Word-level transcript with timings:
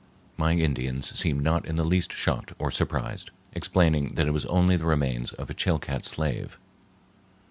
My 0.35 0.53
Indians 0.53 1.15
seemed 1.15 1.43
not 1.43 1.67
in 1.67 1.75
the 1.75 1.85
least 1.85 2.11
shocked 2.11 2.53
or 2.57 2.71
surprised, 2.71 3.29
explaining 3.53 4.15
that 4.15 4.25
it 4.27 4.31
was 4.33 4.47
only 4.47 4.75
the 4.75 4.85
remains 4.85 5.31
of 5.33 5.51
a 5.51 5.53
Chilcat 5.53 6.05
slave. 6.05 6.57